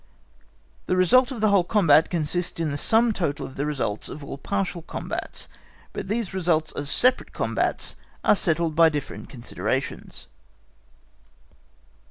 [0.87, 4.23] The result of the whole combat consists in the sum total of the results of
[4.23, 5.47] all partial combats;
[5.93, 10.25] but these results of separate combats are settled by different considerations.